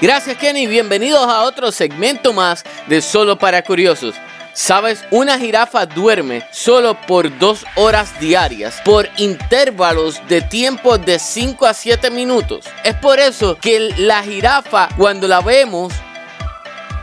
Gracias 0.00 0.36
Kenny, 0.38 0.68
bienvenidos 0.68 1.26
a 1.26 1.42
otro 1.42 1.72
segmento 1.72 2.32
más 2.32 2.62
de 2.86 3.02
Solo 3.02 3.36
para 3.36 3.64
Curiosos. 3.64 4.14
Sabes, 4.52 5.04
una 5.10 5.40
jirafa 5.40 5.86
duerme 5.86 6.46
solo 6.52 6.96
por 7.00 7.36
dos 7.40 7.64
horas 7.74 8.18
diarias, 8.20 8.80
por 8.84 9.08
intervalos 9.16 10.20
de 10.28 10.40
tiempo 10.40 10.98
de 10.98 11.18
5 11.18 11.66
a 11.66 11.74
7 11.74 12.10
minutos. 12.10 12.64
Es 12.84 12.94
por 12.94 13.18
eso 13.18 13.58
que 13.60 13.92
la 13.98 14.22
jirafa, 14.22 14.88
cuando 14.96 15.26
la 15.26 15.40
vemos 15.40 15.92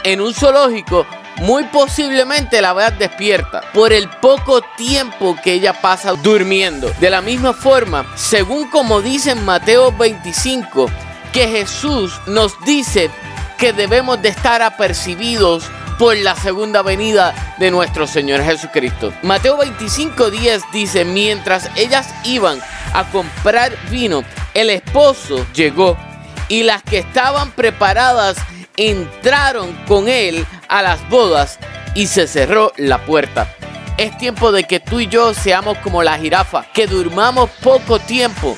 en 0.05 0.21
un 0.21 0.33
zoológico, 0.33 1.05
muy 1.37 1.65
posiblemente 1.65 2.61
la 2.61 2.71
veas 2.71 2.97
despierta 2.97 3.61
por 3.73 3.91
el 3.91 4.09
poco 4.09 4.61
tiempo 4.77 5.35
que 5.43 5.53
ella 5.53 5.73
pasa 5.73 6.13
durmiendo. 6.13 6.89
De 7.01 7.09
la 7.09 7.21
misma 7.21 7.51
forma, 7.51 8.05
según 8.15 8.69
como 8.69 9.01
dice 9.01 9.35
Mateo 9.35 9.91
25, 9.91 10.89
que 11.35 11.49
Jesús 11.49 12.13
nos 12.27 12.57
dice 12.61 13.11
que 13.57 13.73
debemos 13.73 14.21
de 14.21 14.29
estar 14.29 14.61
apercibidos 14.61 15.65
por 15.99 16.15
la 16.15 16.33
segunda 16.33 16.81
venida 16.81 17.55
de 17.59 17.71
nuestro 17.71 18.07
Señor 18.07 18.41
Jesucristo. 18.41 19.11
Mateo 19.21 19.57
25:10 19.57 20.63
dice, 20.71 21.03
mientras 21.03 21.69
ellas 21.75 22.07
iban 22.23 22.61
a 22.93 23.03
comprar 23.11 23.75
vino, 23.91 24.23
el 24.53 24.69
esposo 24.69 25.45
llegó 25.53 25.97
y 26.47 26.63
las 26.63 26.81
que 26.83 26.99
estaban 26.99 27.51
preparadas 27.51 28.37
entraron 28.77 29.73
con 29.89 30.07
él 30.07 30.45
a 30.69 30.81
las 30.81 31.09
bodas 31.09 31.59
y 31.95 32.07
se 32.07 32.27
cerró 32.27 32.71
la 32.77 33.05
puerta. 33.05 33.53
Es 33.97 34.17
tiempo 34.17 34.53
de 34.53 34.63
que 34.63 34.79
tú 34.79 35.01
y 35.01 35.07
yo 35.07 35.33
seamos 35.33 35.77
como 35.79 36.01
la 36.01 36.17
jirafa, 36.17 36.65
que 36.71 36.87
durmamos 36.87 37.49
poco 37.61 37.99
tiempo 37.99 38.57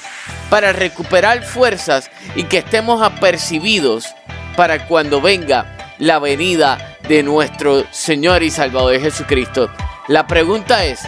para 0.50 0.74
recuperar 0.74 1.44
fuerzas 1.44 2.10
y 2.36 2.44
que 2.44 2.60
estemos 2.60 3.02
apercibidos 3.02 4.14
para 4.56 4.88
cuando 4.88 5.22
venga 5.22 5.78
la 6.00 6.20
venida 6.20 6.98
de 7.08 7.24
nuestro 7.24 7.86
Señor 7.92 8.44
y 8.44 8.52
Salvador 8.52 9.00
Jesucristo. 9.00 9.70
La 10.08 10.28
pregunta 10.28 10.86
es, 10.86 11.02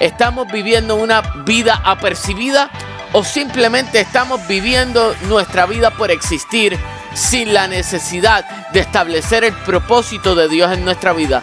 ¿estamos 0.00 0.46
viviendo 0.50 0.96
una 0.96 1.20
vida 1.44 1.80
apercibida 1.84 2.70
o 3.12 3.24
simplemente 3.24 4.00
estamos 4.00 4.46
viviendo 4.46 5.14
nuestra 5.28 5.66
vida 5.66 5.90
por 5.90 6.10
existir 6.10 6.78
sin 7.14 7.52
la 7.52 7.66
necesidad 7.66 8.70
de 8.70 8.80
establecer 8.80 9.44
el 9.44 9.52
propósito 9.52 10.34
de 10.34 10.48
Dios 10.48 10.72
en 10.72 10.84
nuestra 10.84 11.12
vida? 11.12 11.42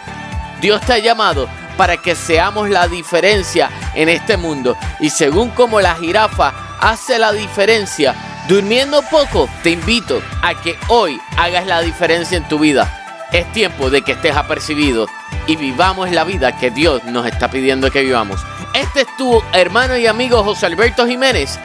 Dios 0.60 0.80
te 0.82 0.94
ha 0.94 0.98
llamado 0.98 1.48
para 1.76 1.96
que 1.96 2.14
seamos 2.14 2.68
la 2.68 2.88
diferencia 2.88 3.70
en 3.94 4.08
este 4.08 4.36
mundo 4.36 4.76
y 4.98 5.10
según 5.10 5.50
como 5.50 5.80
la 5.80 5.94
jirafa 5.94 6.69
hace 6.80 7.18
la 7.18 7.32
diferencia, 7.32 8.14
durmiendo 8.48 9.02
poco, 9.02 9.48
te 9.62 9.70
invito 9.70 10.22
a 10.42 10.54
que 10.54 10.76
hoy 10.88 11.20
hagas 11.36 11.66
la 11.66 11.80
diferencia 11.80 12.36
en 12.36 12.48
tu 12.48 12.58
vida. 12.58 13.28
Es 13.32 13.50
tiempo 13.52 13.90
de 13.90 14.02
que 14.02 14.12
estés 14.12 14.36
apercibido 14.36 15.06
y 15.46 15.56
vivamos 15.56 16.10
la 16.10 16.24
vida 16.24 16.56
que 16.58 16.70
Dios 16.70 17.04
nos 17.04 17.26
está 17.26 17.48
pidiendo 17.50 17.90
que 17.90 18.02
vivamos. 18.02 18.40
Este 18.74 19.02
es 19.02 19.16
tu 19.16 19.42
hermano 19.52 19.96
y 19.96 20.06
amigo 20.06 20.42
José 20.42 20.66
Alberto 20.66 21.06
Jiménez 21.06 21.58